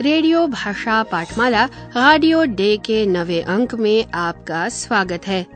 [0.00, 1.64] Radio भाषा पाठमाला
[1.96, 5.46] radio day के नवे अंक में आपका स्वागत है।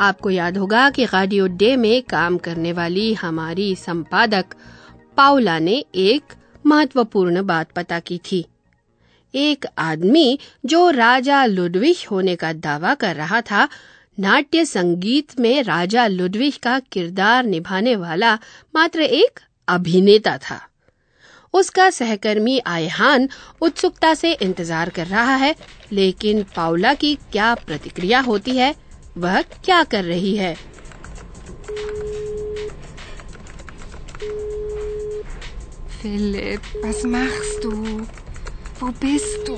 [0.00, 4.44] आपको याद होगा कि रेडियो डे में काम करने वाली हमारी संपादक
[5.16, 6.22] पाउला ने एक
[6.66, 8.44] महत्वपूर्ण बात पता की थी।
[9.34, 13.68] एक आदमी जो राजा लुडविश होने का दावा कर रहा था,
[14.20, 18.34] नाट्य संगीत में राजा लुडविश का किरदार निभाने वाला
[18.74, 20.66] मात्र एक अभिनेता था।
[21.54, 23.28] उसका सहकर्मी आयहान
[23.62, 25.54] उत्सुकता से इंतज़ार कर रहा है
[25.92, 28.74] लेकिन पाउला की क्या प्रतिक्रिया होती है
[29.18, 30.56] वह क्या कर रही है
[36.02, 38.06] Philipp, was machst du?
[38.78, 39.56] Wo bist du?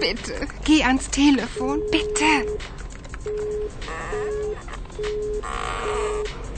[0.00, 0.34] Bitte,
[0.66, 2.44] geh ans Telefon, bitte.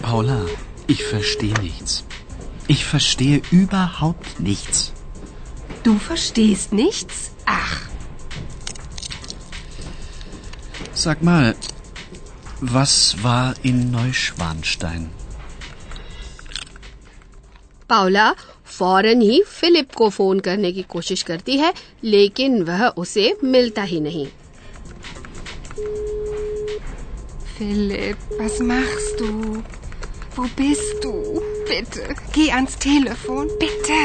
[0.02, 0.40] Paula,
[0.88, 2.04] ich verstehe nichts.
[2.69, 4.91] Ich verstehe überhaupt nichts.
[5.83, 7.31] Du verstehst nichts?
[7.45, 7.81] Ach,
[10.95, 11.55] Sag mal,
[12.61, 15.03] was war in Neuschwanstein?
[17.89, 18.33] Paula
[18.65, 21.73] फौरन ही Philip को phone करने की कोशिश करती है
[22.03, 24.25] लेकिन वह उसे मिलता ही नहीं
[27.57, 29.63] Philipp, was machst du?
[30.36, 31.12] Wo bist du?
[31.68, 34.00] Bitte, geh ans Telefon, bitte.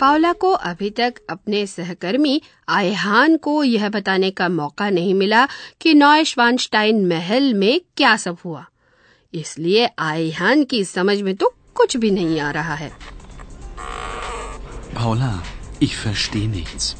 [0.00, 5.46] Paula को अभी तक अपने सहकर्मी आयहान को यह बताने का मौका नहीं मिला
[5.80, 8.64] कि नॉयश्वानश्टाइन महल में क्या सब हुआ
[9.34, 12.90] इसलिए आयहान की समझ में तो कुछ भी नहीं आ रहा है
[14.94, 15.32] Paula,
[15.80, 16.96] ich verstehe nichts.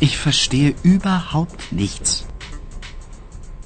[0.00, 2.31] Ich verstehe überhaupt nichts.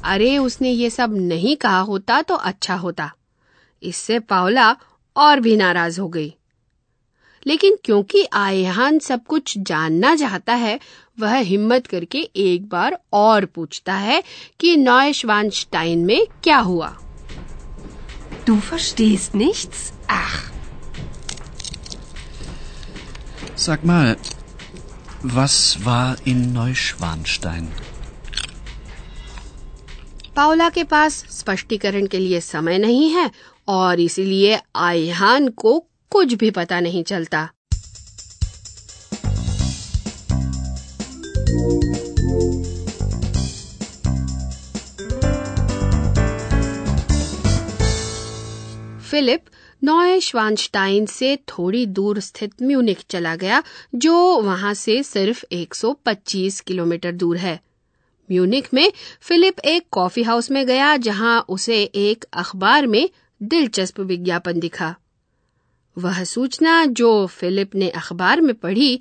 [0.06, 3.10] अरे उसने ये सब नहीं कहा होता तो अच्छा होता
[3.82, 4.74] इससे पावला
[5.16, 6.34] और भी नाराज़ हो गई
[7.46, 10.78] लेकिन क्योंकि आयहान सब कुछ जानना चाहता है
[11.20, 14.22] वह हिम्मत करके एक बार और पूछता है
[14.60, 16.94] कि नॉयश्वानस्टाइन में क्या हुआ
[18.46, 19.78] Du verstehst nichts?
[20.08, 20.34] Ach,
[23.56, 24.16] Sag mal,
[25.36, 27.66] was war in Neuschwanstein?
[30.36, 33.30] Paula के पास स्पष्टीकरण के लिए समय नहीं है
[33.68, 37.50] और इसीलिए आयहान को कुछ भी पता नहीं चलता।
[49.10, 49.44] फिलिप
[49.84, 53.62] नॉय श्वानस्टाइन से थोड़ी दूर स्थित म्यूनिक चला गया,
[53.94, 57.65] जो वहाँ से सिर्फ़ 125 किलोमीटर दूर है।
[58.30, 58.90] म्यूनिक में
[59.22, 63.08] फिलिप एक कॉफ़ी हाउस में गया जहाँ उसे एक अखबार में
[63.40, 64.94] दिलचस्प विज्ञापन दिखा
[65.96, 69.00] वह सूचना जो फिलिप ने अखबार में पढ़ी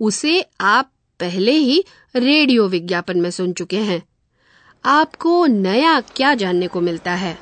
[0.00, 1.84] उसे आप पहले ही
[2.16, 4.02] रेडियो विज्ञापन में सुन चुके हैं
[4.84, 7.36] आपको नया क्या जानने को मिलता है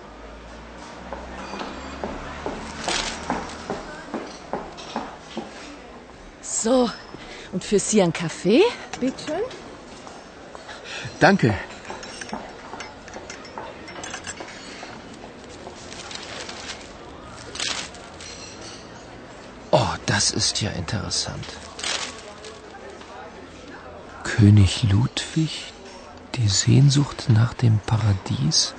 [6.45, 6.91] So,
[7.53, 8.63] und für Sie ein Kaffee?
[9.01, 9.64] Bitte schön.
[11.21, 11.55] Danke.
[19.71, 21.45] Oh, das ist ja interessant.
[24.23, 25.73] König Ludwig,
[26.35, 28.75] die Sehnsucht nach dem Paradies,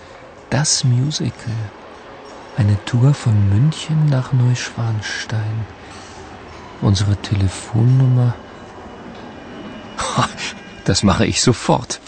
[0.50, 1.54] das Musical.
[2.58, 5.66] Eine Tour von München nach Neuschwanstein.
[6.82, 8.34] Unsere Telefonnummer.
[10.86, 12.00] Das mache ich sofort.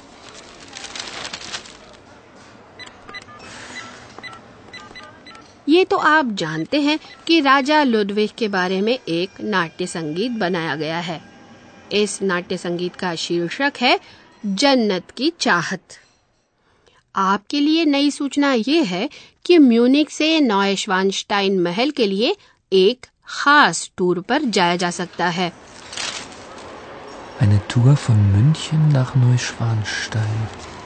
[5.90, 11.00] तो आप जानते हैं कि राजा Ludwig के बारे में एक नाट्य संगीत बनाया गया
[11.00, 11.22] है।
[11.92, 14.00] इस नाट्य संगीत का शीर्षक है,
[14.46, 15.82] जन्नत की चाहत।
[17.16, 19.10] आपके लिए नई सूचना ये है
[19.46, 22.36] कि म्यूनिक से नॉयश्वानस्टाइन महल के लिए
[22.74, 25.54] एक खास टूर पर जाया जा सकता है।
[27.42, 30.77] Eine Tour von München nach Neuschwanstein.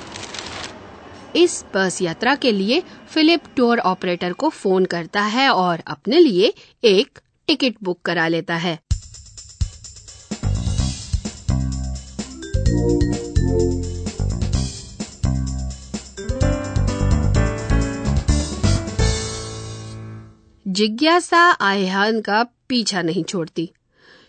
[1.36, 6.54] इस बस यात्रा के लिए फिलिप टूर ऑपरेटर को फ़ोन करता है और अपने लिए
[6.84, 8.80] एक टिकट बुक करा लेता है।
[20.68, 23.72] जिज्ञासा आयहान का पीछा नहीं छोड़ती।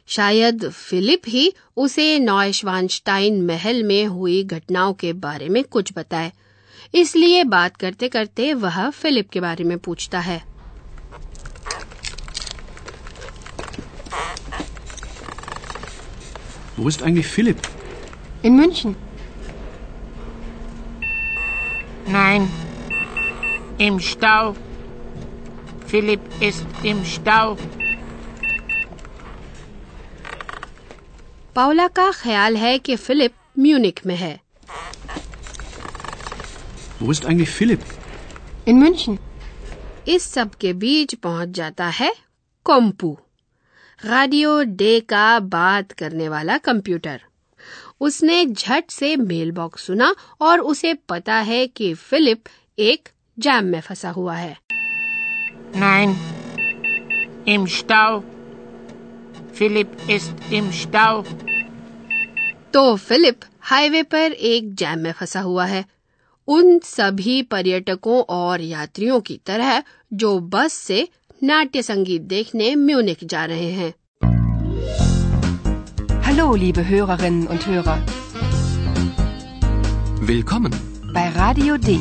[0.06, 6.32] शायद फिलिप ही उसे नॉयशवानस्टाइन महल में हुई घटनाओं के बारे में कुछ बताए।
[6.94, 10.40] इसलिए बात करते करते वह फिलिप के बारे में पूछता है
[16.76, 17.58] Wo ist eigentlich Philipp?
[18.42, 18.96] In München.
[22.08, 22.48] Nein,
[23.78, 24.56] im Stau.
[25.86, 27.56] Philipp ist im Stau.
[31.54, 34.38] Paula का ख्याल है कि फिलिप म्यूनिक में है
[37.02, 37.84] Wo ist eigentlich Philipp?
[38.66, 39.18] In München.
[40.08, 42.12] इस सब के बीच पहुँच जाता है
[42.66, 43.10] कॉम्पू
[43.98, 47.20] रेडियो डे का बात करने वाला कंप्यूटर
[48.00, 53.08] उसने झट से मेल बॉक्स सुना और उसे पता है कि फिलिप एक
[53.38, 54.56] जैम में फंसा हुआ है
[55.74, 56.10] Nein,
[57.46, 58.22] im Stau.
[59.54, 61.24] Philipp ist im Stau.
[62.74, 63.40] तो फिलिप
[63.70, 65.84] हाईवे पर एक जैम में फंसा हुआ है
[66.48, 69.82] उन सभी पर्यटकों और यात्रियों की तरह
[70.22, 71.08] जो बस से
[71.42, 73.92] नाट्य संगीत देखने म्यूनिक जा रहे हैं
[76.26, 77.96] Hallo, liebe Hörerinnen und Hörer.
[80.28, 80.72] Willkommen.
[81.16, 81.96] Bei Radio D.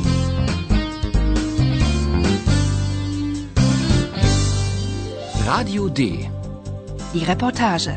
[5.48, 6.30] Radio D.
[7.14, 7.96] Die Reportage.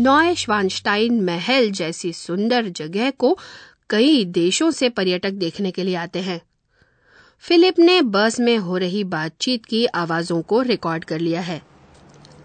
[0.00, 3.36] नॉय श्वानस्टाइन महल जैसी सुंदर जगह को
[3.90, 6.40] कई देशों से पर्यटक देखने के लिए आते हैं
[7.44, 11.60] फिलिप ने बस में हो रही बातचीत की आवाजों को रिकॉर्ड कर लिया है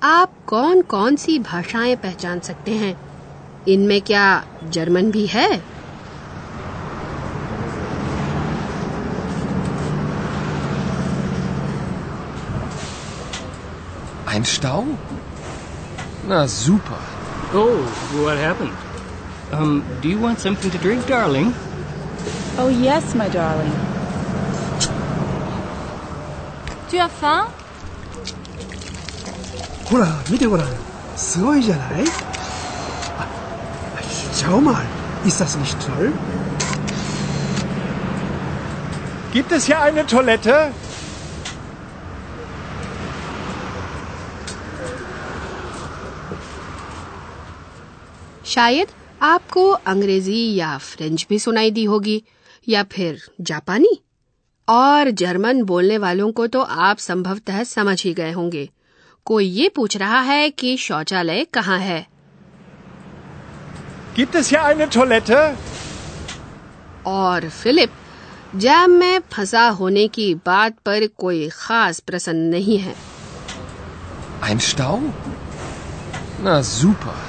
[0.04, 2.96] आप कौन कौन सी भाषाएँ पहचान सकते हैं
[3.68, 4.28] इनमें क्या
[4.63, 5.50] जर्मन भी है
[14.28, 14.80] Ein Stau?
[16.28, 17.15] Na, super.
[17.55, 17.82] Oh,
[18.23, 18.73] what happened?
[19.53, 21.53] Um, do you want something to drink, darling?
[22.59, 23.73] Oh yes, my darling.
[26.88, 27.47] Tu as faim?
[29.91, 30.67] ほら見てごらん
[31.17, 32.05] すごいじゃない
[33.19, 33.27] あ
[34.32, 34.85] Schau mal
[35.25, 36.12] ist das nicht toll?
[39.32, 40.73] Gibt es hier eine Toilette?
[48.56, 48.88] शायद
[49.22, 52.24] आपको अंग्रेज़ी या French भी सुनाई दी होगी
[52.68, 53.96] या फिर जापानी
[54.68, 58.69] और जर्मन बोलने वालों को तो आप संभवतः समझ ही गए होंगे
[59.25, 62.04] कोई ये पूछ रहा है कि शौचालय कहाँ है
[64.18, 65.34] Gibt es hier eine Toilette?
[67.07, 67.92] और फिलिप
[68.56, 72.96] जैम में फंसा होने की बात पर कोई खास प्रसन्न नहीं है
[74.44, 74.96] Ein Stau?
[76.44, 77.25] Na super.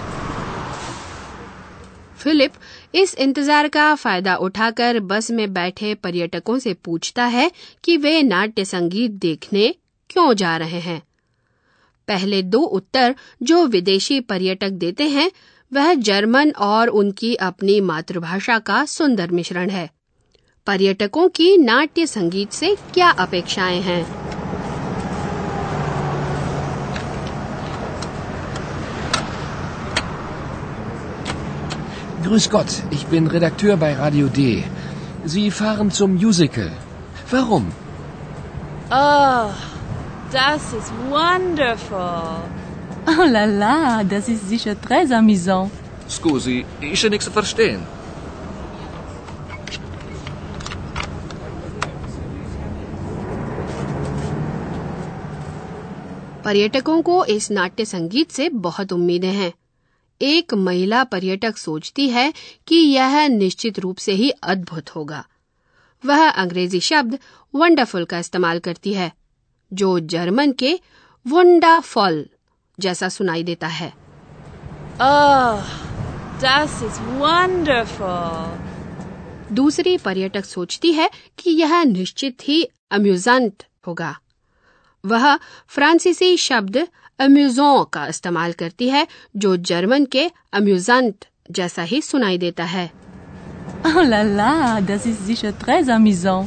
[2.19, 2.53] Philipp
[2.95, 7.51] इस इंतज़ार का फ़ायदा उठाकर बस में बैठे पर्यटकों से पूछता है
[7.85, 9.75] कि वे नाट्य संगीत देखने
[10.11, 11.03] क्यों जा रहे हैं।
[12.09, 15.31] पहले दो उत्तर जो विदेशी पर्यटक देते हैं,
[15.73, 19.91] वह जर्मन और उनकी अपनी मातृभाषा का सुंदर मिश्रण है।
[20.67, 24.26] पर्यटकों की नाट्य संगीत से क्या अपेक्षाएँ हैं?
[32.26, 34.64] Grüß Gott, ich bin Redakteur bei Radio D.
[35.26, 36.72] Sie fahren zum Musical.
[37.30, 37.72] Warum?
[38.92, 39.50] Oh,
[40.32, 42.44] das ist wonderful.
[43.08, 45.72] Oh la la, das ist sicher très amusant.
[46.10, 47.82] Scusi, ist ja nichts zu verstehen.
[56.44, 59.52] पर्यटकों को इस नाट्य संगीत से बहुत उम्मीदें हैं
[60.23, 62.33] एक महिला पर्यटक सोचती है
[62.67, 65.27] कि यह निश्चित रूप से ही अद्भुत होगा।
[66.05, 67.19] वह अंग्रेज़ी शब्द
[67.55, 69.13] वंडरफुल का इस्तेमाल करती है
[69.73, 70.81] जो जर्मन के
[71.27, 72.29] वंडाफॉल
[72.81, 73.93] जैसा सुनाई देता है।
[74.97, 75.63] Oh,
[76.43, 78.67] das ist wonderful.
[79.53, 84.19] दूसरी पर्यटक सोचती है कि यह निश्चित ही अम्यूजेंट होगा।
[85.07, 85.37] वह
[85.69, 89.07] फ्रांसीसी शब्द अम्यूजों का इस्तेमाल करती है
[89.37, 92.91] जो जर्मन के अम्यूजेंट जैसा ही सुनाई देता है।
[93.87, 96.47] Oh la la, das ist sicher très amusant.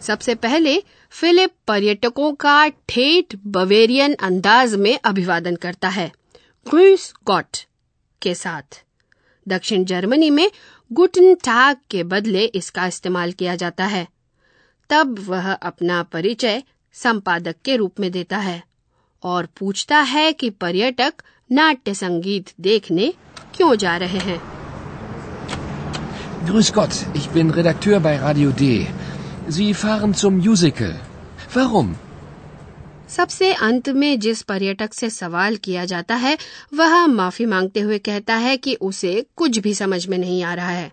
[0.00, 6.12] सबसे पहले फिलिप पर्यटकों का ठेठ बवेरियन अंदाज में अभिवादन करता है
[6.70, 7.56] ग्रूस गॉट
[8.22, 8.84] के साथ।
[9.48, 10.50] दक्षिण जर्मनी में
[10.92, 14.08] गुटन टाग के बदले इसका इस्तेमाल किया जाता है।
[14.90, 18.75] तब वह अपना परिचय संपादक के रूप में देता है।
[19.26, 23.12] और पूछता है कि पर्यटक नाट्य संगीत देखने
[23.54, 24.40] क्यों जा रहे हैं
[26.46, 28.66] Grüß Gott, ich bin Redakteur bei Radio D.
[29.48, 30.92] Sie fahren zum Musical.
[31.54, 31.94] Warum?
[33.08, 36.36] सबसे अंत में जिस पर्यटक से सवाल किया जाता है
[36.74, 40.70] वह माफ़ी मांगते हुए कहता है कि उसे कुछ भी समझ में नहीं आ रहा
[40.70, 40.90] है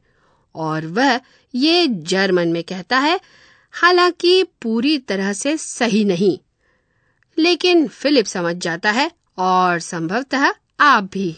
[0.55, 1.19] और वह
[1.53, 3.19] ये जर्मन में कहता है
[3.73, 6.37] हालाँकि पूरी तरह से सही नहीं
[7.39, 9.09] लेकिन फिलिप समझ जाता है
[9.39, 11.35] और संभवतः आप भी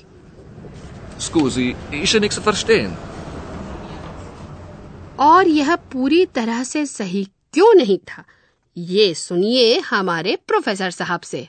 [1.20, 2.96] Scusi, ist nichts verstehen.
[5.20, 7.24] और यह पूरी तरह से सही
[7.54, 8.24] क्यों नहीं था
[8.78, 11.48] ये सुनिए हमारे प्रोफेसर साहब से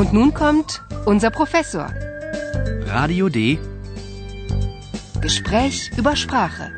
[0.00, 0.74] Und nun kommt
[1.06, 1.86] unser Professor.
[2.86, 3.58] Radio D.
[5.20, 6.68] Gespräch über Sprache.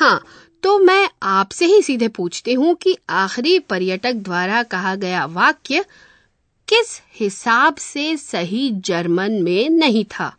[0.00, 0.24] हाँ
[0.62, 5.84] तो मैं आपसे ही सीधे पूछती हूँ कि आखिरी पर्यटक द्वारा कहा गया वाक्य
[6.68, 10.36] किस हिसाब से सही जर्मन में नहीं था?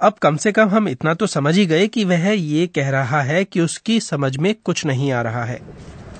[0.00, 3.22] अब कम से कम हम इतना तो समझ ही गए कि वह ये कह रहा
[3.22, 5.62] है कि उसकी समझ में कुछ नहीं आ रहा है।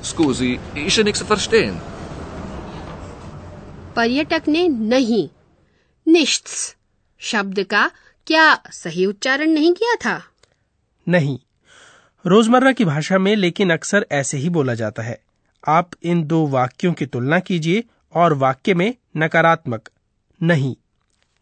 [0.03, 1.79] Scusi, ist nichts verstehen.
[3.97, 5.29] पर्यटक ने नहीं
[6.09, 6.77] निश्च
[7.21, 7.91] शब्द का
[8.27, 10.23] क्या सही उच्चारण नहीं किया था?
[11.09, 11.39] नहीं
[12.25, 15.19] रोज़मर्रा की भाषा में लेकिन अक्सर ऐसे ही बोला जाता है
[15.69, 19.89] आप इन दो वाक्यों की तुलना कीजिए और वाक्य में नकारात्मक
[20.41, 20.75] नहीं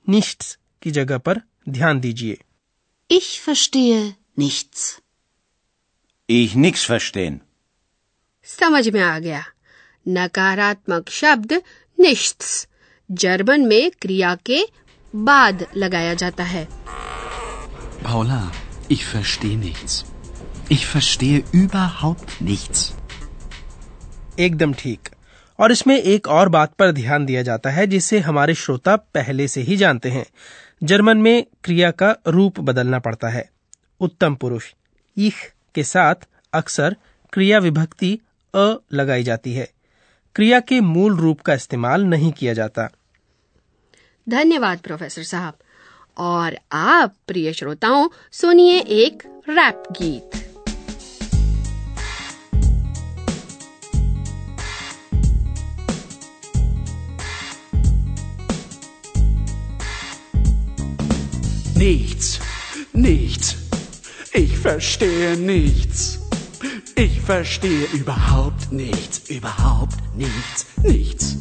[0.06, 2.38] निश्च की जगह पर ध्यान दीजिए
[3.10, 4.00] Ich verstehe
[4.40, 4.80] nichts.
[6.28, 7.38] Ich nix verstehen.
[8.48, 9.42] समझ में आ गया
[10.06, 11.52] नकारात्मक शब्द
[11.98, 12.44] निश्च
[13.10, 14.60] जर्मन में क्रिया के
[15.14, 16.66] बाद लगाया जाता है
[18.04, 18.40] Paula,
[18.90, 20.04] ich verstehe nichts.
[20.72, 22.92] Ich verstehe überhaupt nichts.
[24.40, 25.08] एकदम ठीक।
[25.58, 29.60] और इसमें एक और बात पर ध्यान दिया जाता है जिसे हमारे श्रोता पहले से
[29.60, 30.26] ही जानते हैं।
[30.82, 33.50] जर्मन में क्रिया का रूप बदलना पड़ता है।
[34.00, 34.64] उत्तम पुरुष।
[35.16, 35.34] इख
[35.74, 36.14] के साथ
[36.52, 36.96] अक्सर
[37.32, 38.18] क्रिया विभक्ति
[38.54, 39.70] अ लगाई जाती है।
[40.34, 42.90] क्रिया के मूल रूप का इस्तेमाल नहीं किया जाता।
[44.28, 45.54] धन्यवाद प्रोफेसर साहब।
[46.18, 50.47] और आप प्रिय श्रोताओं सुनिए एक रैप गीत।
[61.78, 62.40] Nichts,
[62.92, 63.56] nichts.
[64.32, 66.18] Ich verstehe nichts.
[66.96, 71.36] Ich verstehe überhaupt nichts, überhaupt nichts, nichts.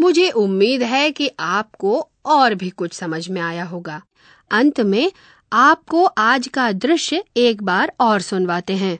[0.00, 4.02] मुझे उम्मीद है कि आपको और भी कुछ समझ में आया होगा
[4.50, 5.12] अंत में
[5.54, 8.98] आपको आज का दृश्य एक बार और सुनवाते हैं।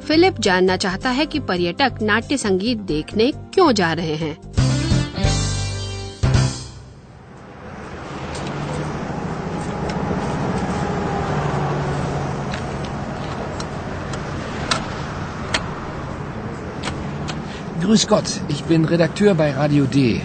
[0.00, 4.53] फिलिप जानना चाहता है कि पर्यटक नाट्य संगीत देखने क्यों जा रहे हैं।
[17.83, 20.21] Grüß Gott, ich bin Redakteur bei Radio D.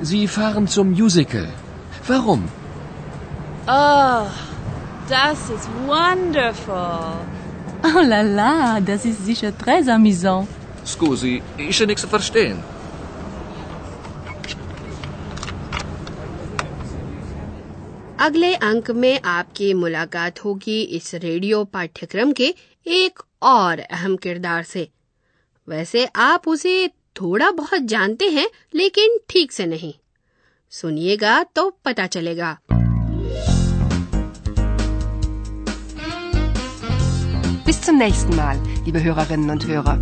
[0.00, 1.48] Sie fahren zum Musical.
[2.06, 2.48] Warum?
[3.66, 4.26] Oh,
[5.08, 7.12] das ist wonderful.
[7.84, 10.48] Oh la la, das ist sicher très amusant.
[10.84, 12.58] Scusi, ist ja nichts zu verstehen.
[18.20, 22.54] अगले अंक में आपकी मुलाकात होगी इस radio पाठ्यक्रम के
[22.86, 24.88] एक और अहम किरदार से
[25.67, 26.87] वैसे आप उसे
[27.21, 29.93] थोड़ा बहुत जानते हैं लेकिन ठीक से नहीं
[30.71, 32.57] सुनिएगा तो पता चलेगा
[37.67, 39.93] Bis zum nächsten Mal, liebe Hörerinnen und Hörer.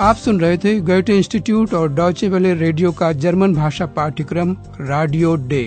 [0.00, 5.34] आप सुन रहे थे गोयटे इंस्टीट्यूट और डॉचे वेले रेडियो का जर्मन भाषा पाठ्यक्रम रेडियो
[5.48, 5.64] डे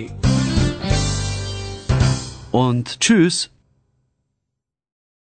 [2.53, 3.38] Und tschüss.